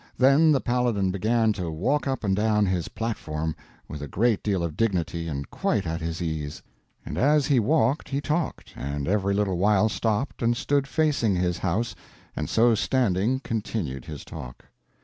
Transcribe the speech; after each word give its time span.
Then 0.17 0.51
the 0.51 0.59
Paladin 0.59 1.11
began 1.11 1.53
to 1.53 1.69
walk 1.69 2.07
up 2.07 2.23
and 2.23 2.35
down 2.35 2.65
his 2.65 2.87
platform 2.87 3.55
with 3.87 4.01
a 4.01 4.07
great 4.07 4.41
deal 4.41 4.63
of 4.63 4.75
dignity 4.75 5.27
and 5.27 5.47
quite 5.51 5.85
at 5.85 6.01
his 6.01 6.23
ease; 6.23 6.63
and 7.05 7.19
as 7.19 7.45
he 7.45 7.59
walked 7.59 8.09
he 8.09 8.19
talked, 8.19 8.73
and 8.75 9.07
every 9.07 9.35
little 9.35 9.59
while 9.59 9.89
stopped 9.89 10.41
and 10.41 10.57
stood 10.57 10.87
facing 10.87 11.35
his 11.35 11.59
house 11.59 11.93
and 12.35 12.49
so 12.49 12.73
standing 12.73 13.41
continued 13.41 14.05
his 14.05 14.25
talk. 14.25 14.65